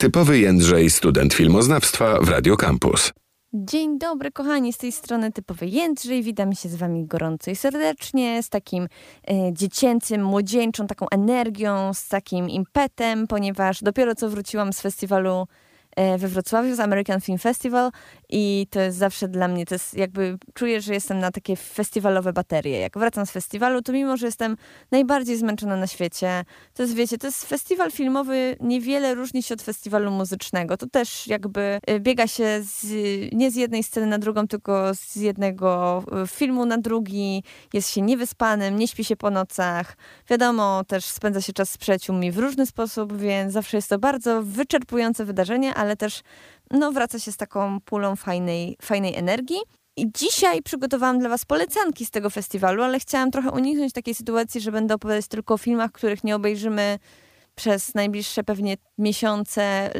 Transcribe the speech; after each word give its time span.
Typowy 0.00 0.38
Jędrzej, 0.38 0.90
student 0.90 1.34
filmoznawstwa 1.34 2.20
w 2.20 2.28
Radio 2.28 2.56
Campus. 2.56 3.12
Dzień 3.52 3.98
dobry, 3.98 4.32
kochani, 4.32 4.72
z 4.72 4.78
tej 4.78 4.92
strony 4.92 5.32
typowy 5.32 5.66
Jędrzej. 5.66 6.22
Witam 6.22 6.54
się 6.54 6.68
z 6.68 6.76
wami 6.76 7.06
gorąco 7.06 7.50
i 7.50 7.56
serdecznie, 7.56 8.42
z 8.42 8.48
takim 8.48 8.88
e, 9.28 9.52
dziecięcym, 9.52 10.24
młodzieńczą 10.24 10.86
taką 10.86 11.06
energią, 11.08 11.94
z 11.94 12.08
takim 12.08 12.48
impetem, 12.50 13.26
ponieważ 13.26 13.82
dopiero 13.82 14.14
co 14.14 14.28
wróciłam 14.28 14.72
z 14.72 14.80
festiwalu 14.80 15.46
we 15.96 16.28
Wrocławiu 16.28 16.74
z 16.74 16.80
American 16.80 17.20
Film 17.20 17.38
Festival 17.38 17.90
i 18.28 18.66
to 18.70 18.80
jest 18.80 18.98
zawsze 18.98 19.28
dla 19.28 19.48
mnie, 19.48 19.66
to 19.66 19.74
jest 19.74 19.94
jakby, 19.94 20.38
czuję, 20.54 20.80
że 20.80 20.94
jestem 20.94 21.18
na 21.18 21.30
takie 21.30 21.56
festiwalowe 21.56 22.32
baterie. 22.32 22.78
Jak 22.78 22.98
wracam 22.98 23.26
z 23.26 23.30
festiwalu, 23.30 23.82
to 23.82 23.92
mimo, 23.92 24.16
że 24.16 24.26
jestem 24.26 24.56
najbardziej 24.90 25.36
zmęczona 25.36 25.76
na 25.76 25.86
świecie, 25.86 26.44
to 26.74 26.82
jest, 26.82 26.94
wiecie, 26.94 27.18
to 27.18 27.26
jest 27.26 27.44
festiwal 27.44 27.90
filmowy, 27.90 28.56
niewiele 28.60 29.14
różni 29.14 29.42
się 29.42 29.54
od 29.54 29.62
festiwalu 29.62 30.10
muzycznego. 30.10 30.76
To 30.76 30.86
też 30.86 31.26
jakby 31.26 31.80
e, 31.86 32.00
biega 32.00 32.26
się 32.26 32.60
z, 32.62 32.86
nie 33.32 33.50
z 33.50 33.56
jednej 33.56 33.82
sceny 33.82 34.06
na 34.06 34.18
drugą, 34.18 34.48
tylko 34.48 34.94
z 34.94 35.16
jednego 35.16 36.02
e, 36.22 36.26
filmu 36.26 36.66
na 36.66 36.78
drugi, 36.78 37.44
jest 37.72 37.90
się 37.90 38.02
niewyspanym, 38.02 38.76
nie 38.76 38.88
śpi 38.88 39.04
się 39.04 39.16
po 39.16 39.30
nocach. 39.30 39.96
Wiadomo, 40.28 40.84
też 40.84 41.04
spędza 41.04 41.40
się 41.40 41.52
czas 41.52 41.70
z 41.70 41.78
przyjaciółmi 41.78 42.32
w 42.32 42.38
różny 42.38 42.66
sposób, 42.66 43.16
więc 43.16 43.52
zawsze 43.52 43.76
jest 43.76 43.88
to 43.88 43.98
bardzo 43.98 44.42
wyczerpujące 44.42 45.24
wydarzenie, 45.24 45.74
ale 45.80 45.96
też 45.96 46.22
no, 46.70 46.92
wraca 46.92 47.18
się 47.18 47.32
z 47.32 47.36
taką 47.36 47.80
pulą 47.80 48.16
fajnej, 48.16 48.76
fajnej 48.82 49.16
energii. 49.16 49.58
I 49.96 50.12
dzisiaj 50.14 50.62
przygotowałam 50.62 51.18
dla 51.18 51.28
Was 51.28 51.44
polecanki 51.44 52.06
z 52.06 52.10
tego 52.10 52.30
festiwalu, 52.30 52.82
ale 52.82 53.00
chciałam 53.00 53.30
trochę 53.30 53.50
uniknąć 53.50 53.92
takiej 53.92 54.14
sytuacji, 54.14 54.60
że 54.60 54.72
będę 54.72 54.94
opowiadać 54.94 55.28
tylko 55.28 55.54
o 55.54 55.58
filmach, 55.58 55.92
których 55.92 56.24
nie 56.24 56.36
obejrzymy 56.36 56.98
przez 57.54 57.94
najbliższe 57.94 58.44
pewnie 58.44 58.76
miesiące, 58.98 59.90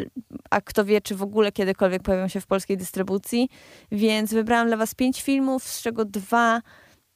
a 0.51 0.61
kto 0.61 0.85
wie, 0.85 1.01
czy 1.01 1.15
w 1.15 1.23
ogóle 1.23 1.53
kiedykolwiek 1.53 2.03
pojawią 2.03 2.29
się 2.29 2.41
w 2.41 2.47
polskiej 2.47 2.77
dystrybucji. 2.77 3.49
Więc 3.93 4.35
wybrałam 4.35 4.67
dla 4.67 4.77
Was 4.77 4.95
pięć 4.95 5.23
filmów, 5.23 5.65
z 5.65 5.83
czego 5.83 6.05
dwa 6.05 6.61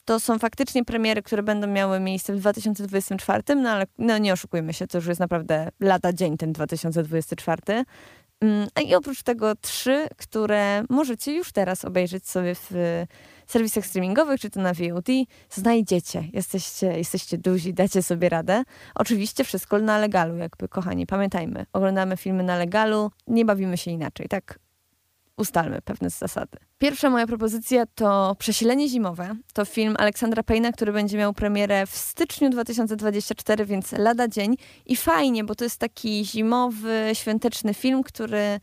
to 0.04 0.20
są 0.20 0.38
faktycznie 0.38 0.84
premiery, 0.84 1.22
które 1.22 1.42
będą 1.42 1.66
miały 1.66 2.00
miejsce 2.00 2.32
w 2.32 2.38
2024, 2.38 3.42
no 3.56 3.70
ale 3.70 3.86
no 3.98 4.18
nie 4.18 4.32
oszukujmy 4.32 4.72
się, 4.72 4.86
to 4.86 4.98
już 4.98 5.06
jest 5.06 5.20
naprawdę 5.20 5.68
lata 5.80 6.12
dzień 6.12 6.36
ten 6.36 6.52
2024. 6.52 7.84
Mm, 8.40 8.68
I 8.86 8.94
oprócz 8.94 9.22
tego 9.22 9.54
trzy, 9.54 10.08
które 10.16 10.84
możecie 10.90 11.34
już 11.34 11.52
teraz 11.52 11.84
obejrzeć 11.84 12.28
sobie 12.28 12.54
w 12.54 13.04
serwisach 13.46 13.86
streamingowych, 13.86 14.40
czy 14.40 14.50
to 14.50 14.60
na 14.60 14.72
VOD, 14.74 15.08
znajdziecie. 15.50 16.24
Jesteście, 16.32 16.86
jesteście 16.86 17.38
duzi, 17.38 17.74
dacie 17.74 18.02
sobie 18.02 18.28
radę. 18.28 18.62
Oczywiście 18.94 19.44
wszystko 19.44 19.78
na 19.78 19.98
legalu, 19.98 20.36
jakby 20.36 20.68
kochani, 20.68 21.06
pamiętajmy. 21.06 21.66
Oglądamy 21.72 22.16
filmy 22.16 22.42
na 22.42 22.56
legalu, 22.56 23.10
nie 23.26 23.44
bawimy 23.44 23.76
się 23.76 23.90
inaczej, 23.90 24.28
tak? 24.28 24.63
Ustalmy 25.36 25.82
pewne 25.82 26.10
zasady. 26.10 26.58
Pierwsza 26.78 27.10
moja 27.10 27.26
propozycja 27.26 27.86
to 27.94 28.36
Przesilenie 28.38 28.88
zimowe. 28.88 29.36
To 29.52 29.64
film 29.64 29.94
Aleksandra 29.98 30.42
Payna, 30.42 30.72
który 30.72 30.92
będzie 30.92 31.18
miał 31.18 31.32
premierę 31.32 31.86
w 31.86 31.96
styczniu 31.96 32.50
2024, 32.50 33.64
więc 33.64 33.92
lada 33.92 34.28
dzień. 34.28 34.56
I 34.86 34.96
fajnie, 34.96 35.44
bo 35.44 35.54
to 35.54 35.64
jest 35.64 35.80
taki 35.80 36.24
zimowy, 36.24 37.10
świąteczny 37.12 37.74
film, 37.74 38.02
który 38.02 38.60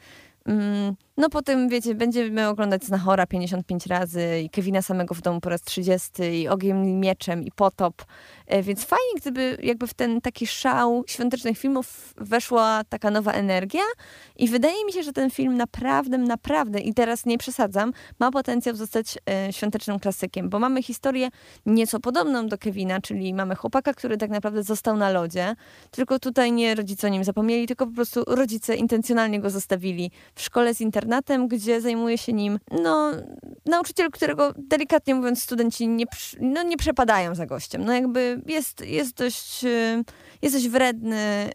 no 1.18 1.30
potem, 1.30 1.70
wiecie, 1.70 1.96
będziemy 1.96 2.48
oglądać 2.48 2.84
Znachora 2.84 3.28
55 3.28 3.86
razy 3.86 4.42
i 4.44 4.50
Kevina 4.50 4.82
samego 4.82 5.16
w 5.16 5.22
domu 5.22 5.42
po 5.42 5.50
raz 5.50 5.62
30 5.62 6.12
i 6.24 6.48
Ogiem 6.48 7.00
Mieczem 7.00 7.44
i 7.44 7.52
Potop. 7.52 8.06
E, 8.48 8.64
więc 8.64 8.86
fajnie, 8.86 9.14
gdyby 9.18 9.58
jakby 9.64 9.88
w 9.88 9.94
ten 9.94 10.22
taki 10.22 10.48
szał 10.48 11.04
świątecznych 11.08 11.58
filmów 11.58 12.14
weszła 12.18 12.82
taka 12.90 13.12
nowa 13.12 13.32
energia 13.32 13.82
i 14.36 14.48
wydaje 14.48 14.86
mi 14.86 14.94
się, 14.94 15.04
że 15.04 15.14
ten 15.14 15.30
film 15.30 15.58
naprawdę, 15.58 16.18
naprawdę 16.18 16.80
i 16.80 16.94
teraz 16.94 17.26
nie 17.26 17.38
przesadzam, 17.38 17.94
ma 18.20 18.32
potencjał 18.32 18.76
zostać 18.76 19.18
e, 19.30 19.54
świątecznym 19.54 20.00
klasykiem, 20.00 20.50
bo 20.50 20.60
mamy 20.60 20.84
historię 20.84 21.30
nieco 21.66 22.00
podobną 22.00 22.48
do 22.48 22.58
Kevina, 22.58 23.02
czyli 23.02 23.34
mamy 23.34 23.56
chłopaka, 23.56 23.94
który 23.94 24.18
tak 24.18 24.30
naprawdę 24.30 24.64
został 24.64 24.98
na 24.98 25.10
lodzie, 25.10 25.56
tylko 25.92 26.20
tutaj 26.20 26.52
nie 26.52 26.76
rodzice 26.76 27.08
o 27.08 27.10
nim 27.10 27.24
zapomnieli, 27.24 27.68
tylko 27.68 27.88
po 27.88 27.94
prostu 27.94 28.24
rodzice 28.28 28.76
intencjonalnie 28.76 29.40
go 29.40 29.50
zostawili 29.50 30.12
w 30.36 30.42
szkole 30.42 30.76
z 30.76 30.82
internatem, 30.82 31.48
gdzie 31.48 31.82
zajmuje 31.82 32.18
się 32.18 32.34
nim 32.34 32.60
no, 32.72 33.12
nauczyciel, 33.66 34.12
którego 34.12 34.54
delikatnie 34.58 35.16
mówiąc 35.16 35.44
studenci 35.44 35.88
nie, 35.88 36.06
no, 36.40 36.64
nie 36.64 36.78
przepadają 36.78 37.36
za 37.36 37.46
gościem. 37.46 37.86
No 37.86 37.94
jakby 37.94 38.42
jest, 38.46 38.86
jest, 38.86 39.18
dość, 39.18 39.64
y, 39.64 40.04
jest 40.42 40.56
dość 40.56 40.70
wredny, 40.70 41.50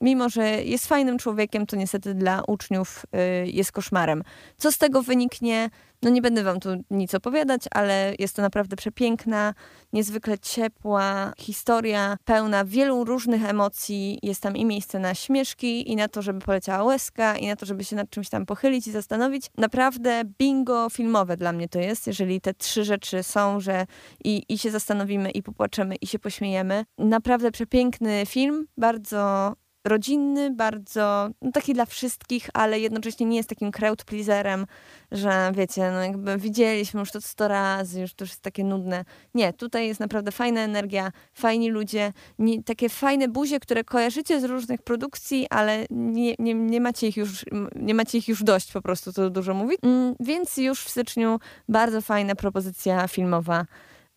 mimo 0.00 0.28
że 0.28 0.48
jest 0.62 0.86
fajnym 0.86 1.18
człowiekiem, 1.18 1.66
to 1.66 1.76
niestety 1.76 2.14
dla 2.14 2.42
uczniów 2.46 3.06
y, 3.44 3.50
jest 3.50 3.72
koszmarem. 3.72 4.22
Co 4.56 4.72
z 4.72 4.78
tego 4.78 5.02
wyniknie? 5.02 5.70
No 6.02 6.10
nie 6.10 6.22
będę 6.22 6.42
wam 6.42 6.60
tu 6.60 6.68
nic 6.90 7.14
opowiadać, 7.14 7.62
ale 7.70 8.14
jest 8.18 8.36
to 8.36 8.42
naprawdę 8.42 8.76
przepiękna, 8.76 9.54
niezwykle 9.92 10.38
ciepła 10.38 11.32
historia, 11.38 12.16
pełna 12.24 12.64
wielu 12.64 13.04
różnych 13.04 13.44
emocji. 13.44 14.18
Jest 14.22 14.42
tam 14.42 14.56
i 14.56 14.64
miejsce 14.64 14.98
na 14.98 15.14
śmieszki, 15.14 15.90
i 15.90 15.96
na 15.96 16.08
to, 16.08 16.22
żeby 16.22 16.40
poleciała 16.40 16.84
łezka, 16.84 17.36
i 17.36 17.46
na 17.46 17.56
to, 17.56 17.66
żeby 17.66 17.84
się 17.84 17.96
nad 17.96 18.10
czymś 18.10 18.28
tam 18.28 18.46
pochylić 18.46 18.86
i 18.86 18.92
zastanowić. 18.92 19.46
Naprawdę 19.58 20.22
bingo 20.38 20.90
filmowe 20.90 21.36
dla 21.36 21.52
mnie 21.52 21.68
to 21.68 21.78
jest, 21.78 22.06
jeżeli 22.06 22.40
te 22.40 22.54
trzy 22.54 22.84
rzeczy 22.84 23.22
są, 23.22 23.60
że 23.60 23.86
i, 24.24 24.44
i 24.48 24.58
się 24.58 24.70
zastanowimy, 24.70 25.30
i 25.30 25.42
popłaczemy, 25.42 25.94
i 25.96 26.06
się 26.06 26.18
pośmiejemy. 26.18 26.84
Naprawdę 26.98 27.50
przepiękny 27.50 28.22
film, 28.26 28.66
bardzo 28.76 29.52
rodzinny, 29.84 30.50
bardzo 30.50 31.30
no, 31.42 31.52
taki 31.52 31.74
dla 31.74 31.86
wszystkich, 31.86 32.50
ale 32.54 32.80
jednocześnie 32.80 33.26
nie 33.26 33.36
jest 33.36 33.48
takim 33.48 33.70
crowd 33.72 34.04
pleaserem, 34.04 34.66
że 35.12 35.52
wiecie, 35.54 35.90
no 35.90 36.02
jakby 36.02 36.38
widzieliśmy 36.38 37.00
już 37.00 37.10
to 37.10 37.20
sto 37.20 37.48
razy, 37.48 38.00
już 38.00 38.14
to 38.14 38.24
jest 38.24 38.40
takie 38.40 38.64
nudne. 38.64 39.04
Nie, 39.34 39.52
tutaj 39.52 39.86
jest 39.88 40.00
naprawdę 40.00 40.32
fajna 40.32 40.60
energia, 40.60 41.12
fajni 41.34 41.70
ludzie, 41.70 42.12
nie, 42.38 42.62
takie 42.62 42.88
fajne 42.88 43.28
buzie, 43.28 43.60
które 43.60 43.84
kojarzycie 43.84 44.40
z 44.40 44.44
różnych 44.44 44.82
produkcji, 44.82 45.46
ale 45.50 45.86
nie, 45.90 46.34
nie, 46.38 46.54
nie, 46.54 46.80
macie 46.80 47.08
ich 47.08 47.16
już, 47.16 47.44
nie 47.76 47.94
macie 47.94 48.18
ich 48.18 48.28
już 48.28 48.42
dość 48.42 48.72
po 48.72 48.82
prostu, 48.82 49.12
to 49.12 49.30
dużo 49.30 49.54
mówić. 49.54 49.78
Mm, 49.82 50.14
więc 50.20 50.56
już 50.56 50.84
w 50.84 50.88
styczniu 50.88 51.38
bardzo 51.68 52.00
fajna 52.00 52.34
propozycja 52.34 53.08
filmowa 53.08 53.66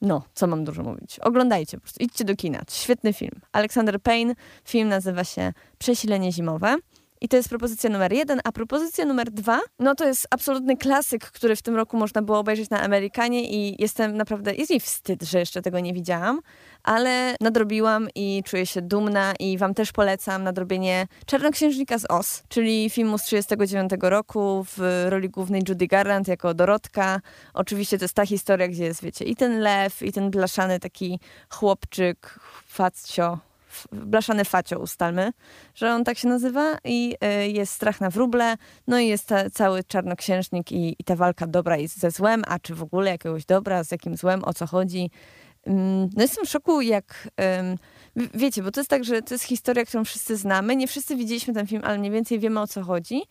no, 0.05 0.23
co 0.33 0.47
mam 0.47 0.63
dużo 0.63 0.83
mówić. 0.83 1.19
Oglądajcie 1.19 1.77
po 1.77 1.81
prostu, 1.81 2.03
idźcie 2.03 2.25
do 2.25 2.35
kina. 2.35 2.61
Świetny 2.71 3.13
film. 3.13 3.41
Alexander 3.51 4.01
Payne, 4.01 4.35
film 4.65 4.89
nazywa 4.89 5.23
się 5.23 5.53
Przesilenie 5.77 6.31
zimowe. 6.31 6.75
I 7.25 7.27
to 7.27 7.37
jest 7.37 7.49
propozycja 7.49 7.89
numer 7.89 8.13
jeden, 8.13 8.41
a 8.43 8.51
propozycja 8.51 9.05
numer 9.05 9.31
dwa, 9.31 9.59
no 9.79 9.95
to 9.95 10.07
jest 10.07 10.27
absolutny 10.29 10.77
klasyk, 10.77 11.31
który 11.31 11.55
w 11.55 11.61
tym 11.61 11.75
roku 11.75 11.97
można 11.97 12.21
było 12.21 12.39
obejrzeć 12.39 12.69
na 12.69 12.81
Amerykanie 12.81 13.49
i 13.49 13.81
jestem 13.81 14.17
naprawdę, 14.17 14.55
jest 14.55 14.71
mi 14.71 14.79
wstyd, 14.79 15.23
że 15.23 15.39
jeszcze 15.39 15.61
tego 15.61 15.79
nie 15.79 15.93
widziałam, 15.93 16.41
ale 16.83 17.35
nadrobiłam 17.41 18.07
i 18.15 18.43
czuję 18.45 18.65
się 18.65 18.81
dumna 18.81 19.33
i 19.39 19.57
wam 19.57 19.73
też 19.73 19.91
polecam 19.91 20.43
nadrobienie 20.43 21.07
Czarnoksiężnika 21.25 21.97
z 21.97 22.05
Os, 22.11 22.43
czyli 22.49 22.89
filmu 22.89 23.17
z 23.17 23.23
1939 23.23 24.11
roku 24.11 24.65
w 24.77 25.05
roli 25.09 25.29
głównej 25.29 25.61
Judy 25.69 25.87
Garland 25.87 26.27
jako 26.27 26.53
Dorotka. 26.53 27.21
Oczywiście 27.53 27.97
to 27.97 28.03
jest 28.03 28.15
ta 28.15 28.25
historia, 28.25 28.67
gdzie 28.67 28.83
jest, 28.83 29.03
wiecie, 29.03 29.25
i 29.25 29.35
ten 29.35 29.59
lew, 29.59 30.03
i 30.03 30.11
ten 30.11 30.31
blaszany 30.31 30.79
taki 30.79 31.19
chłopczyk, 31.49 32.39
faccio, 32.67 33.39
blaszany 33.91 34.45
facio 34.45 34.79
ustalmy, 34.79 35.31
że 35.75 35.93
on 35.93 36.03
tak 36.03 36.17
się 36.17 36.27
nazywa 36.27 36.77
i 36.83 37.15
y, 37.43 37.47
jest 37.47 37.73
strach 37.73 38.01
na 38.01 38.09
wróble, 38.09 38.55
no 38.87 38.99
i 38.99 39.07
jest 39.07 39.27
ta, 39.27 39.49
cały 39.49 39.83
czarnoksiężnik 39.83 40.71
i, 40.71 40.95
i 40.99 41.03
ta 41.03 41.15
walka 41.15 41.47
dobra 41.47 41.77
jest 41.77 41.99
ze 41.99 42.11
złem, 42.11 42.43
a 42.47 42.59
czy 42.59 42.75
w 42.75 42.83
ogóle 42.83 43.11
jakiegoś 43.11 43.45
dobra, 43.45 43.83
z 43.83 43.91
jakim 43.91 44.17
złem, 44.17 44.43
o 44.43 44.53
co 44.53 44.67
chodzi. 44.67 45.09
Mm, 45.65 46.09
no 46.15 46.21
jestem 46.21 46.45
w 46.45 46.49
szoku, 46.49 46.81
jak 46.81 47.29
wiecie, 48.33 48.63
bo 48.63 48.71
to 48.71 48.79
jest 48.79 48.89
tak, 48.89 49.03
że 49.03 49.21
to 49.21 49.33
jest 49.33 49.43
historia, 49.43 49.85
którą 49.85 50.05
wszyscy 50.05 50.37
znamy. 50.37 50.75
Nie 50.75 50.87
wszyscy 50.87 51.15
widzieliśmy 51.15 51.53
ten 51.53 51.67
film, 51.67 51.81
ale 51.85 51.97
mniej 51.97 52.11
więcej 52.11 52.39
wiemy 52.39 52.61
o 52.61 52.67
co 52.67 52.83
chodzi. 52.83 53.21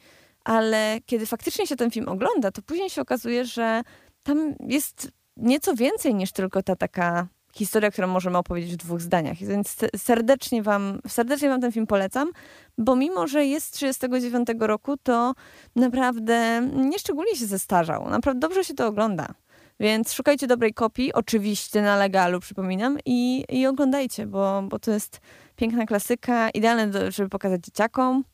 Ale 0.45 0.98
kiedy 1.07 1.27
faktycznie 1.27 1.66
się 1.66 1.77
ten 1.77 1.91
film 1.91 2.09
ogląda, 2.09 2.51
to 2.51 2.63
później 2.63 2.91
się 2.91 3.03
okazuje, 3.03 3.45
że 3.45 3.83
tam 4.22 4.54
jest 4.60 5.09
nieco 5.36 5.74
więcej 5.74 6.15
niż 6.15 6.33
tylko 6.33 6.63
ta 6.63 6.77
taka 6.77 7.28
historia, 7.54 7.91
którą 7.91 8.09
możemy 8.09 8.39
opowiedzieć 8.39 8.72
w 8.72 8.77
dwóch 8.77 9.01
zdaniach. 9.01 9.36
Więc 9.36 9.77
serdecznie 9.97 10.62
wam, 10.62 11.01
serdecznie 11.09 11.48
wam 11.48 11.60
ten 11.60 11.72
film 11.72 11.86
polecam, 11.86 12.30
bo 12.78 12.97
mimo, 12.97 13.27
że 13.27 13.45
jest 13.47 13.74
39 13.74 14.48
roku, 14.60 14.97
to 14.97 15.34
naprawdę 15.77 16.68
nieszczególnie 16.74 17.36
się 17.36 17.47
zestarzał. 17.47 18.10
Naprawdę 18.10 18.41
dobrze 18.41 18.65
się 18.65 18.74
to 18.74 18.86
ogląda. 18.86 19.34
Więc 19.80 20.12
szukajcie 20.12 20.47
dobrej 20.47 20.74
kopii, 20.74 21.12
oczywiście 21.12 21.83
na 21.83 21.97
legalu, 21.97 22.41
przypominam, 22.41 22.98
i, 23.04 23.45
i 23.48 23.66
oglądajcie, 23.66 24.27
bo, 24.27 24.62
bo 24.62 24.78
to 24.78 24.91
jest 24.91 25.21
piękna 25.56 25.86
klasyka, 25.86 26.51
idealne, 26.51 26.86
do, 26.86 27.10
żeby 27.10 27.28
pokazać 27.28 27.65
dzieciakom. 27.65 28.24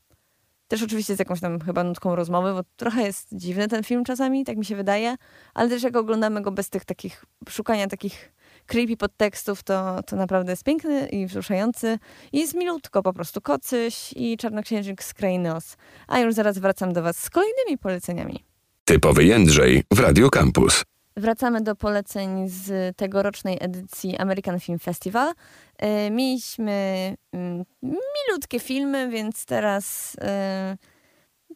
Też 0.67 0.83
oczywiście 0.83 1.15
z 1.15 1.19
jakąś 1.19 1.41
tam 1.41 1.59
chyba 1.59 1.83
nutką 1.83 2.15
rozmowy, 2.15 2.53
bo 2.53 2.61
trochę 2.77 3.03
jest 3.03 3.27
dziwny 3.31 3.67
ten 3.67 3.83
film 3.83 4.03
czasami, 4.03 4.45
tak 4.45 4.57
mi 4.57 4.65
się 4.65 4.75
wydaje, 4.75 5.15
ale 5.53 5.69
też 5.69 5.83
jak 5.83 5.95
oglądamy 5.95 6.41
go 6.41 6.51
bez 6.51 6.69
tych 6.69 6.85
takich, 6.85 7.25
szukania 7.49 7.87
takich 7.87 8.31
creepy 8.71 8.97
podtekstów, 8.97 9.63
to, 9.63 10.03
to 10.03 10.15
naprawdę 10.15 10.51
jest 10.51 10.63
piękny 10.63 11.07
i 11.07 11.25
wzruszający. 11.25 11.99
I 12.31 12.39
jest 12.39 12.55
milutko 12.55 13.03
po 13.03 13.13
prostu. 13.13 13.41
Kocyś 13.41 14.13
i 14.15 14.37
Czarnoksiężnik 14.37 15.03
z 15.03 15.13
Krainy 15.13 15.55
Oz. 15.55 15.77
A 16.07 16.19
już 16.19 16.33
zaraz 16.33 16.57
wracam 16.57 16.93
do 16.93 17.01
was 17.01 17.17
z 17.17 17.29
kolejnymi 17.29 17.77
poleceniami. 17.77 18.43
Typowy 18.85 19.25
Jędrzej 19.25 19.83
w 19.93 19.99
Radio 19.99 20.29
Campus. 20.29 20.83
Wracamy 21.17 21.61
do 21.61 21.75
poleceń 21.75 22.49
z 22.49 22.97
tegorocznej 22.97 23.57
edycji 23.61 24.17
American 24.17 24.59
Film 24.59 24.79
Festival. 24.79 25.33
E, 25.77 26.11
mieliśmy 26.11 26.71
mm, 27.33 27.63
milutkie 28.27 28.59
filmy, 28.59 29.09
więc 29.09 29.45
teraz 29.45 30.15
e, 30.21 30.77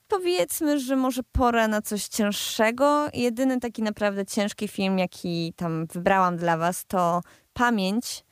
powiedzmy, 0.07 0.79
że 0.79 0.95
może 0.95 1.21
pora 1.31 1.67
na 1.67 1.81
coś 1.81 2.07
cięższego. 2.07 3.07
Jedyny 3.13 3.59
taki 3.59 3.83
naprawdę 3.83 4.25
ciężki 4.25 4.67
film, 4.67 4.99
jaki 4.99 5.53
tam 5.55 5.85
wybrałam 5.85 6.37
dla 6.37 6.57
was, 6.57 6.85
to 6.85 7.21
Pamięć 7.53 8.25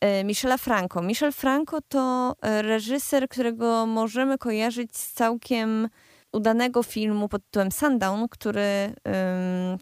e, 0.00 0.24
Michela 0.24 0.58
Franco. 0.58 1.02
Michel 1.02 1.32
Franco 1.32 1.78
to 1.88 2.34
reżyser, 2.42 3.28
którego 3.28 3.86
możemy 3.86 4.38
kojarzyć 4.38 4.96
z 4.96 5.12
całkiem 5.12 5.88
udanego 6.32 6.82
filmu 6.82 7.28
pod 7.28 7.44
tytułem 7.44 7.72
Sundown, 7.72 8.28
który, 8.28 8.94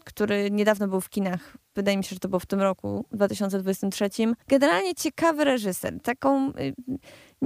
który 0.05 0.51
niedawno 0.51 0.89
był 0.89 1.01
w 1.01 1.09
kinach. 1.09 1.62
Wydaje 1.75 1.97
mi 1.97 2.05
się, 2.05 2.15
że 2.15 2.21
to 2.21 2.29
było 2.29 2.41
w 2.41 2.47
tym 2.47 2.61
roku, 2.61 3.05
2023. 3.13 4.09
Generalnie 4.49 4.95
ciekawy 4.95 5.45
reżyser. 5.45 6.01
Taką, 6.03 6.51
y, 6.51 6.75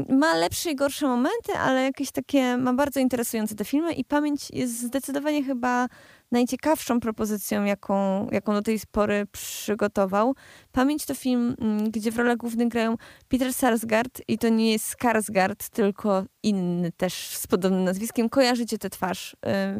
ma 0.08 0.34
lepsze 0.34 0.70
i 0.70 0.76
gorsze 0.76 1.06
momenty, 1.06 1.52
ale 1.58 1.82
jakieś 1.82 2.11
takie, 2.11 2.56
ma 2.56 2.73
bardzo 2.73 3.00
interesujące 3.00 3.55
te 3.55 3.64
filmy 3.64 3.93
i 3.93 4.05
pamięć 4.05 4.50
jest 4.50 4.81
zdecydowanie 4.81 5.44
chyba 5.44 5.87
najciekawszą 6.31 7.00
propozycją, 7.00 7.64
jaką, 7.64 8.28
jaką 8.32 8.52
do 8.52 8.62
tej 8.62 8.81
pory 8.90 9.26
przygotował. 9.32 10.34
Pamięć 10.72 11.06
to 11.06 11.14
film, 11.14 11.56
mm, 11.61 11.90
gdzie 11.90 12.12
w 12.12 12.17
rolach 12.17 12.37
głównych 12.37 12.69
grają 12.69 12.96
Peter 13.29 13.55
Sarsgaard 13.55 14.22
i 14.29 14.38
to 14.38 14.49
nie 14.49 14.72
jest 14.72 14.87
Skarsgard, 14.87 15.69
tylko 15.69 16.25
inny 16.43 16.93
też 16.93 17.14
z 17.14 17.46
podobnym 17.46 17.84
nazwiskiem. 17.84 18.29
Kojarzycie 18.29 18.79
tę 18.79 18.90
twarz 18.90 19.34
y, 19.34 19.37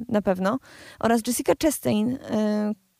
na 0.08 0.22
pewno. 0.22 0.58
Oraz 1.00 1.20
Jessica 1.26 1.52
Chastain, 1.62 2.10
y, 2.10 2.19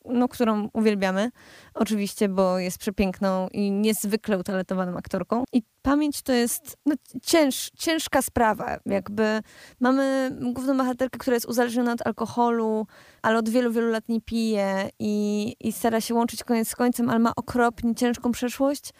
no, 0.09 0.27
którą 0.27 0.69
uwielbiamy, 0.73 1.31
oczywiście, 1.73 2.29
bo 2.29 2.59
jest 2.59 2.77
przepiękną 2.77 3.47
i 3.51 3.71
niezwykle 3.71 4.37
utalentowaną 4.37 4.97
aktorką. 4.97 5.43
I 5.53 5.63
pamięć 5.81 6.21
to 6.21 6.33
jest 6.33 6.77
no, 6.85 6.95
cięż, 7.21 7.69
ciężka 7.77 8.21
sprawa. 8.21 8.77
Jakby 8.85 9.41
mamy 9.79 10.31
główną 10.41 10.77
bohaterkę, 10.77 11.19
która 11.19 11.33
jest 11.33 11.45
uzależniona 11.45 11.93
od 11.93 12.07
alkoholu, 12.07 12.87
ale 13.21 13.37
od 13.37 13.49
wielu, 13.49 13.71
wielu 13.71 13.89
lat 13.89 14.09
nie 14.09 14.21
pije 14.21 14.89
i, 14.99 15.55
i 15.59 15.71
stara 15.71 16.01
się 16.01 16.13
łączyć 16.13 16.43
koniec 16.43 16.69
z 16.69 16.75
końcem, 16.75 17.09
ale 17.09 17.19
ma 17.19 17.31
okropnie 17.35 17.95
ciężką 17.95 18.31
przeszłość. 18.31 18.93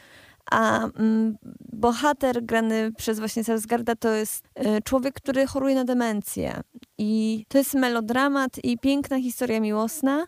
A 0.52 0.84
mm, 0.84 1.38
bohater 1.74 2.44
grany 2.44 2.92
przez 2.98 3.20
właśnie 3.20 3.44
Sarsgarda 3.44 3.96
to 3.96 4.10
jest 4.10 4.46
y, 4.46 4.82
człowiek, 4.82 5.16
który 5.16 5.48
choruje 5.48 5.76
na 5.76 5.84
demencję. 5.84 6.62
I 6.98 7.46
to 7.48 7.58
jest 7.58 7.74
melodramat 7.74 8.52
i 8.64 8.78
piękna 8.78 9.20
historia 9.22 9.60
miłosna, 9.60 10.26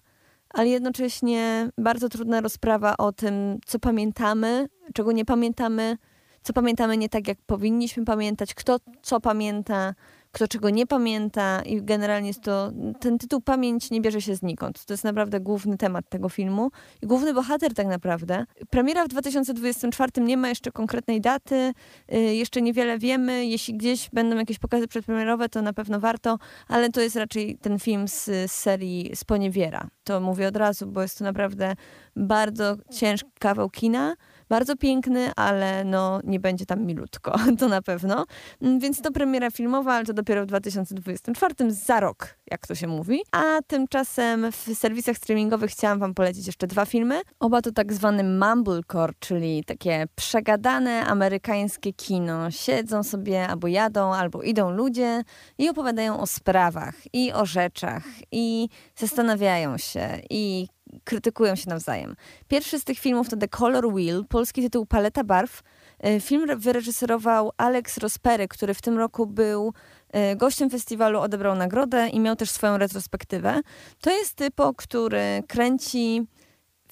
ale 0.50 0.70
jednocześnie 0.70 1.70
bardzo 1.78 2.10
trudna 2.10 2.42
rozprawa 2.42 2.98
o 2.98 3.12
tym, 3.12 3.60
co 3.66 3.80
pamiętamy, 3.80 4.68
czego 4.94 5.12
nie 5.12 5.26
pamiętamy, 5.26 5.98
co 6.42 6.54
pamiętamy 6.54 6.98
nie 6.98 7.10
tak, 7.10 7.28
jak 7.28 7.38
powinniśmy 7.46 8.06
pamiętać, 8.06 8.54
kto 8.54 8.78
co 9.02 9.20
pamięta, 9.20 9.94
kto 10.32 10.48
czego 10.48 10.70
nie 10.70 10.88
pamięta 10.88 11.62
i 11.62 11.82
generalnie 11.82 12.28
jest 12.28 12.42
to, 12.42 12.72
ten 13.00 13.18
tytuł 13.18 13.42
Pamięć 13.42 13.92
nie 13.92 14.02
bierze 14.02 14.22
się 14.22 14.36
znikąd. 14.36 14.86
To 14.86 14.94
jest 14.94 15.04
naprawdę 15.04 15.40
główny 15.40 15.78
temat 15.78 16.10
tego 16.10 16.30
filmu 16.30 16.72
i 17.02 17.08
główny 17.08 17.34
bohater 17.34 17.74
tak 17.74 17.88
naprawdę. 17.88 18.46
Premiera 18.70 19.06
w 19.06 19.08
2024 19.08 20.12
nie 20.22 20.38
ma 20.38 20.50
jeszcze 20.50 20.72
konkretnej 20.72 21.22
daty, 21.22 21.74
yy, 22.10 22.36
jeszcze 22.36 22.62
niewiele 22.62 22.98
wiemy. 22.98 23.46
Jeśli 23.46 23.78
gdzieś 23.78 24.10
będą 24.14 24.38
jakieś 24.38 24.60
pokazy 24.60 24.88
przedpremierowe, 24.88 25.50
to 25.50 25.62
na 25.62 25.74
pewno 25.74 26.00
warto, 26.00 26.38
ale 26.68 26.90
to 26.90 27.02
jest 27.02 27.16
raczej 27.16 27.58
ten 27.58 27.80
film 27.80 28.08
z, 28.08 28.26
z 28.26 28.52
serii 28.52 29.12
Sponiewiera. 29.16 29.88
To 30.04 30.22
mówię 30.22 30.48
od 30.48 30.58
razu, 30.58 30.88
bo 30.88 31.02
jest 31.02 31.18
to 31.18 31.24
naprawdę 31.24 31.76
bardzo 32.16 32.76
ciężki 32.92 33.30
kawał 33.40 33.70
kina, 33.70 34.16
bardzo 34.50 34.76
piękny, 34.76 35.32
ale 35.36 35.84
no 35.84 36.20
nie 36.24 36.40
będzie 36.40 36.66
tam 36.66 36.86
milutko, 36.86 37.36
to 37.60 37.68
na 37.68 37.82
pewno. 37.82 38.26
Mm, 38.62 38.80
więc 38.80 39.02
to 39.02 39.12
premiera 39.12 39.52
filmowa, 39.52 39.94
ale 39.94 40.06
to 40.06 40.14
dopiero 40.14 40.44
w 40.44 40.46
2024, 40.46 41.72
za 41.72 42.00
rok, 42.00 42.38
jak 42.52 42.68
to 42.68 42.76
się 42.76 42.88
mówi. 42.88 43.22
A 43.32 43.62
tymczasem 43.68 44.52
w 44.52 44.56
serwisach 44.56 45.18
streamingowych 45.18 45.72
chciałam 45.72 46.00
wam 46.00 46.14
polecić 46.14 46.48
jeszcze 46.48 46.68
dwa 46.68 46.86
filmy. 46.86 47.22
Oba 47.40 47.62
to 47.62 47.72
tak 47.72 47.94
zwany 47.94 48.24
mumblecore, 48.24 49.14
czyli 49.20 49.64
takie 49.64 50.06
przegadane 50.16 51.06
amerykańskie 51.06 51.94
kino. 51.94 52.52
Siedzą 52.52 53.04
sobie 53.04 53.48
albo 53.48 53.68
jadą, 53.68 54.14
albo 54.14 54.44
idą 54.44 54.72
ludzie 54.72 55.24
i 55.58 55.70
opowiadają 55.70 56.20
o 56.20 56.28
sprawach 56.28 56.96
i 57.14 57.34
o 57.34 57.46
rzeczach 57.46 58.04
i 58.32 58.70
zastanawiają 58.96 59.78
się 59.78 60.22
i 60.30 60.68
krytykują 61.04 61.56
się 61.56 61.70
nawzajem. 61.70 62.16
Pierwszy 62.48 62.80
z 62.80 62.84
tych 62.84 63.00
filmów 63.00 63.30
to 63.30 63.38
The 63.38 63.48
Color 63.48 63.94
Wheel, 63.94 64.26
polski 64.30 64.62
tytuł 64.62 64.86
Paleta 64.86 65.24
Barw. 65.24 65.62
E, 66.00 66.20
film 66.20 66.60
wyreżyserował 66.60 67.52
Alex 67.58 67.98
Rospery, 67.98 68.48
który 68.48 68.74
w 68.74 68.82
tym 68.82 68.98
roku 68.98 69.28
był 69.28 69.74
e, 70.12 70.36
gościem 70.36 70.70
festiwalu, 70.70 71.20
odebrał 71.20 71.56
nagrodę 71.56 72.10
i 72.10 72.20
miał 72.20 72.36
też 72.36 72.52
swoją 72.52 72.78
retrospektywę. 72.78 73.62
To 74.02 74.12
jest 74.12 74.36
typo, 74.36 74.74
który 74.74 75.44
kręci 75.48 76.28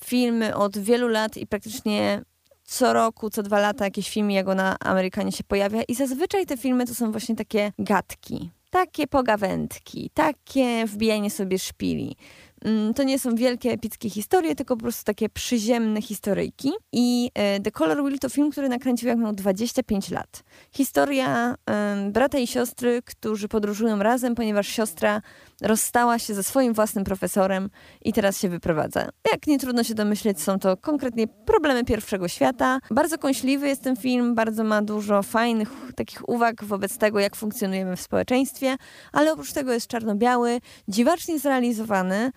filmy 0.06 0.56
od 0.56 0.78
wielu 0.78 1.08
lat 1.08 1.38
i 1.38 1.48
praktycznie 1.48 2.22
co 2.64 2.94
roku, 2.94 3.30
co 3.30 3.44
dwa 3.44 3.60
lata 3.60 3.86
jakieś 3.86 4.10
filmy 4.10 4.34
jego 4.34 4.56
na 4.56 4.76
Amerykanie 4.80 5.32
się 5.32 5.44
pojawia 5.44 5.84
i 5.84 5.96
zazwyczaj 5.96 6.46
te 6.46 6.58
filmy 6.58 6.86
to 6.86 6.96
są 6.96 7.12
właśnie 7.12 7.36
takie 7.36 7.72
gadki, 7.80 8.52
takie 8.70 9.08
pogawędki, 9.08 10.12
takie 10.14 10.86
wbijanie 10.86 11.32
sobie 11.32 11.60
szpili. 11.60 12.16
Mm, 12.68 12.94
to 12.94 13.04
nie 13.04 13.20
są 13.20 13.36
wielkie, 13.36 13.72
epickie 13.72 14.10
historie, 14.10 14.56
tylko 14.56 14.78
po 14.78 14.82
prostu 14.82 15.04
takie 15.04 15.30
przyziemne 15.30 16.02
historyjki. 16.02 16.72
I 16.92 17.32
e, 17.34 17.60
The 17.60 17.72
Color 17.72 18.04
Wheel 18.04 18.20
to 18.20 18.30
film, 18.30 18.52
który 18.52 18.70
nakręcił 18.70 19.10
jak 19.10 19.18
miał 19.18 19.34
25 19.34 20.10
lat. 20.10 20.44
Historia 20.72 21.56
brata 22.12 22.38
i 22.38 22.48
siostry, 22.48 23.02
którzy 23.06 23.48
podróżują 23.48 24.00
razem, 24.00 24.36
ponieważ 24.36 24.68
siostra 24.68 25.22
rozstała 25.62 26.20
się 26.20 26.34
ze 26.34 26.44
swoim 26.44 26.74
własnym 26.74 27.04
profesorem 27.04 27.70
i 28.02 28.14
teraz 28.14 28.40
się 28.40 28.50
wyprowadza. 28.50 29.10
Jak 29.32 29.48
nie 29.48 29.60
trudno 29.60 29.84
się 29.84 29.94
domyśleć, 29.94 30.42
są 30.42 30.60
to 30.60 30.78
konkretnie 30.78 31.28
problemy 31.28 31.86
pierwszego 31.86 32.28
świata. 32.28 32.80
Bardzo 32.92 33.18
kąśliwy 33.18 33.68
jest 33.68 33.84
ten 33.84 33.96
film, 33.96 34.36
bardzo 34.36 34.64
ma 34.64 34.82
dużo 34.82 35.24
fajnych 35.24 35.70
takich 35.96 36.30
uwag 36.30 36.64
wobec 36.64 36.98
tego, 36.98 37.20
jak 37.20 37.36
funkcjonujemy 37.36 37.96
w 37.96 38.02
społeczeństwie, 38.02 38.76
ale 39.12 39.34
oprócz 39.34 39.54
tego 39.54 39.74
jest 39.74 39.88
czarno-biały, 39.88 40.60
dziwacznie 40.88 41.40
zrealizowany, 41.40 42.32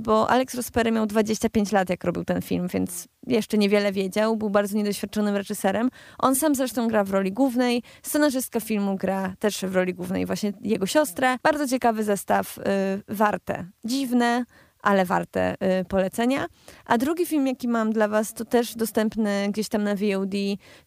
bo 0.00 0.30
Alex 0.30 0.54
Rospery 0.54 0.90
miał 0.92 1.06
25 1.06 1.72
lat, 1.72 1.90
jak 1.90 2.04
robił 2.04 2.24
ten 2.24 2.42
film, 2.42 2.68
więc 2.68 3.08
jeszcze 3.26 3.58
niewiele 3.58 3.92
wiedział, 3.92 4.36
był 4.36 4.50
bardzo 4.50 4.76
niedoświadczonym 4.76 5.36
reżyserem. 5.36 5.90
On 6.18 6.34
sam 6.34 6.54
zresztą 6.54 6.88
gra 6.88 7.04
w 7.04 7.10
roli 7.10 7.32
głównej, 7.32 7.82
scenarzystka 8.02 8.60
filmu 8.60 8.96
gra 8.96 9.34
też 9.38 9.60
w 9.60 9.74
roli 9.76 9.94
głównej 9.94 10.26
właśnie 10.26 10.52
jego 10.60 10.86
siostrę. 10.86 11.36
Bardzo 11.42 11.68
ciekawy 11.68 12.04
zestaw, 12.04 12.58
y, 12.58 12.62
warte. 13.08 13.66
Dziwne, 13.84 14.44
ale 14.86 15.04
warte 15.04 15.54
y, 15.80 15.84
polecenia. 15.84 16.46
A 16.84 16.98
drugi 16.98 17.26
film, 17.26 17.46
jaki 17.46 17.68
mam 17.68 17.92
dla 17.92 18.08
was, 18.08 18.34
to 18.34 18.44
też 18.44 18.74
dostępny 18.74 19.48
gdzieś 19.48 19.68
tam 19.68 19.84
na 19.84 19.94
VOD, 19.94 20.34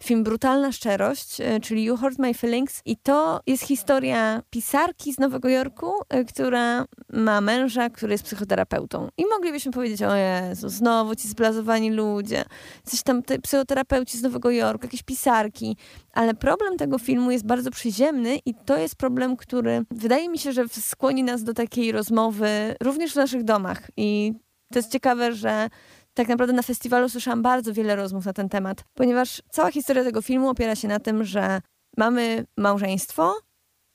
film 0.03 0.23
Brutalna 0.23 0.71
Szczerość, 0.71 1.41
y, 1.41 1.59
czyli 1.61 1.83
You 1.83 1.97
Hurt 1.97 2.19
My 2.19 2.33
Feelings. 2.33 2.81
I 2.85 2.97
to 2.97 3.39
jest 3.47 3.63
historia 3.63 4.41
pisarki 4.49 5.13
z 5.13 5.19
Nowego 5.19 5.49
Jorku, 5.49 5.91
y, 6.13 6.25
która 6.25 6.85
ma 7.13 7.41
męża, 7.41 7.89
który 7.89 8.11
jest 8.11 8.23
psychoterapeutą. 8.23 9.09
I 9.17 9.25
moglibyśmy 9.25 9.71
powiedzieć, 9.71 10.03
o 10.03 10.15
Jezu, 10.15 10.69
znowu 10.69 11.15
ci 11.15 11.27
zblazowani 11.27 11.91
ludzie, 11.91 12.43
coś 12.83 13.03
tam 13.03 13.23
te 13.23 13.39
psychoterapeuci 13.39 14.17
z 14.17 14.21
Nowego 14.21 14.51
Jorku, 14.51 14.85
jakieś 14.85 15.03
pisarki. 15.03 15.77
Ale 16.13 16.33
problem 16.33 16.77
tego 16.77 16.99
filmu 16.99 17.31
jest 17.31 17.45
bardzo 17.45 17.71
przyziemny 17.71 18.39
i 18.45 18.53
to 18.65 18.77
jest 18.77 18.95
problem, 18.95 19.37
który 19.37 19.85
wydaje 19.91 20.29
mi 20.29 20.37
się, 20.37 20.51
że 20.51 20.67
skłoni 20.67 21.23
nas 21.23 21.43
do 21.43 21.53
takiej 21.53 21.91
rozmowy 21.91 22.75
również 22.81 23.13
w 23.13 23.15
naszych 23.15 23.43
domach. 23.43 23.91
I 23.97 24.33
to 24.73 24.79
jest 24.79 24.91
ciekawe, 24.91 25.33
że 25.33 25.69
tak 26.13 26.27
naprawdę 26.27 26.53
na 26.53 26.61
festiwalu 26.61 27.09
słyszałam 27.09 27.41
bardzo 27.41 27.73
wiele 27.73 27.95
rozmów 27.95 28.25
na 28.25 28.33
ten 28.33 28.49
temat, 28.49 28.83
ponieważ 28.93 29.41
cała 29.49 29.71
historia 29.71 30.03
tego 30.03 30.21
filmu 30.21 30.49
opiera 30.49 30.75
się 30.75 30.87
na 30.87 30.99
tym, 30.99 31.23
że 31.23 31.61
mamy 31.97 32.45
małżeństwo 32.57 33.35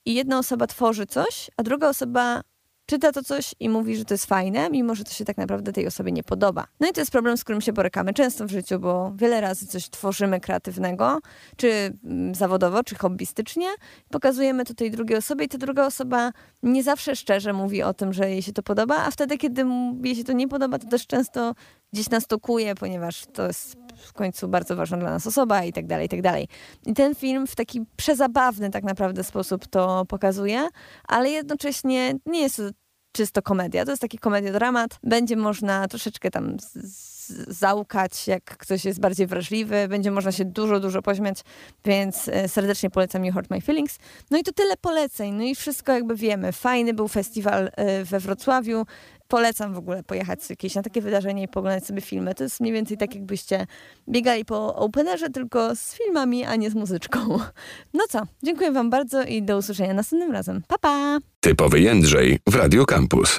i 0.06 0.14
jedna 0.14 0.38
osoba 0.38 0.66
tworzy 0.66 1.06
coś, 1.06 1.50
a 1.56 1.62
druga 1.62 1.88
osoba 1.88 2.40
czyta 2.86 3.12
to 3.12 3.22
coś 3.22 3.54
i 3.60 3.68
mówi, 3.68 3.96
że 3.96 4.04
to 4.04 4.14
jest 4.14 4.26
fajne, 4.26 4.70
mimo 4.70 4.94
że 4.94 5.04
to 5.04 5.12
się 5.12 5.24
tak 5.24 5.36
naprawdę 5.36 5.72
tej 5.72 5.86
osobie 5.86 6.12
nie 6.12 6.22
podoba. 6.22 6.66
No 6.80 6.88
i 6.88 6.92
to 6.92 7.00
jest 7.00 7.10
problem, 7.10 7.36
z 7.36 7.44
którym 7.44 7.60
się 7.60 7.72
borykamy 7.72 8.14
często 8.14 8.46
w 8.46 8.50
życiu, 8.50 8.78
bo 8.78 9.12
wiele 9.16 9.40
razy 9.40 9.66
coś 9.66 9.90
tworzymy 9.90 10.40
kreatywnego, 10.40 11.18
czy 11.56 11.92
mm, 12.04 12.34
zawodowo, 12.34 12.84
czy 12.84 12.94
hobbystycznie, 12.94 13.68
pokazujemy 14.10 14.64
to 14.64 14.74
tej 14.74 14.90
drugiej 14.90 15.18
osobie 15.18 15.44
i 15.44 15.48
ta 15.48 15.58
druga 15.58 15.86
osoba 15.86 16.32
nie 16.62 16.82
zawsze 16.82 17.16
szczerze 17.16 17.52
mówi 17.52 17.82
o 17.82 17.94
tym, 17.94 18.12
że 18.12 18.30
jej 18.30 18.42
się 18.42 18.52
to 18.52 18.62
podoba, 18.62 18.96
a 18.96 19.10
wtedy, 19.10 19.38
kiedy 19.38 19.64
jej 20.04 20.16
się 20.16 20.24
to 20.24 20.32
nie 20.32 20.48
podoba, 20.48 20.78
to 20.78 20.88
też 20.88 21.06
często 21.06 21.54
gdzieś 21.94 22.10
nas 22.10 22.26
tokuje, 22.26 22.74
ponieważ 22.74 23.26
to 23.32 23.46
jest 23.46 23.76
w 23.96 24.12
końcu 24.12 24.48
bardzo 24.48 24.76
ważna 24.76 24.96
dla 24.96 25.10
nas 25.10 25.26
osoba 25.26 25.64
i 25.64 25.72
tak 25.72 25.86
dalej, 25.86 26.06
i 26.06 26.08
tak 26.08 26.22
dalej. 26.22 26.48
I 26.86 26.94
ten 26.94 27.14
film 27.14 27.46
w 27.46 27.56
taki 27.56 27.80
przezabawny 27.96 28.70
tak 28.70 28.84
naprawdę 28.84 29.24
sposób 29.24 29.66
to 29.66 30.04
pokazuje, 30.08 30.68
ale 31.08 31.30
jednocześnie 31.30 32.14
nie 32.26 32.40
jest 32.40 32.56
to 32.56 32.62
czysto 33.12 33.42
komedia. 33.42 33.84
To 33.84 33.90
jest 33.90 34.02
taki 34.02 34.18
komedia-dramat. 34.18 34.98
Będzie 35.02 35.36
można 35.36 35.88
troszeczkę 35.88 36.30
tam 36.30 36.56
załkać, 37.48 38.26
jak 38.26 38.44
ktoś 38.44 38.84
jest 38.84 39.00
bardziej 39.00 39.26
wrażliwy. 39.26 39.88
Będzie 39.88 40.10
można 40.10 40.32
się 40.32 40.44
dużo, 40.44 40.80
dużo 40.80 41.02
pośmiać, 41.02 41.40
więc 41.84 42.28
e, 42.28 42.48
serdecznie 42.48 42.90
polecam 42.90 43.24
You 43.24 43.32
Hurt 43.32 43.50
My 43.50 43.60
Feelings. 43.60 43.98
No 44.30 44.38
i 44.38 44.42
to 44.42 44.52
tyle 44.52 44.76
poleceń. 44.76 45.34
No 45.34 45.42
i 45.42 45.54
wszystko 45.54 45.92
jakby 45.92 46.16
wiemy. 46.16 46.52
Fajny 46.52 46.94
był 46.94 47.08
festiwal 47.08 47.70
e, 47.76 48.04
we 48.04 48.20
Wrocławiu. 48.20 48.86
Polecam 49.28 49.74
w 49.74 49.78
ogóle 49.78 50.02
pojechać 50.02 50.50
jakieś 50.50 50.74
na 50.74 50.82
takie 50.82 51.00
wydarzenie 51.00 51.42
i 51.42 51.48
poglądać 51.48 51.86
sobie 51.86 52.00
filmy. 52.00 52.34
To 52.34 52.44
jest 52.44 52.60
mniej 52.60 52.72
więcej 52.72 52.96
tak, 52.96 53.14
jakbyście 53.14 53.66
biegali 54.08 54.44
po 54.44 54.74
openerze, 54.74 55.30
tylko 55.30 55.76
z 55.76 55.94
filmami, 55.94 56.44
a 56.44 56.56
nie 56.56 56.70
z 56.70 56.74
muzyczką. 56.74 57.20
No 57.94 58.04
co, 58.08 58.22
dziękuję 58.42 58.72
wam 58.72 58.90
bardzo 58.90 59.22
i 59.22 59.42
do 59.42 59.58
usłyszenia 59.58 59.94
następnym 59.94 60.32
razem. 60.32 60.62
Pa, 60.68 60.78
pa! 60.78 61.18
Typowy 61.40 61.80
Jędrzej 61.80 62.38
w 62.48 62.54
Radio 62.54 62.86
Campus. 62.86 63.38